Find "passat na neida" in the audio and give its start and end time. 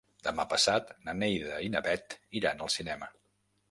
0.53-1.61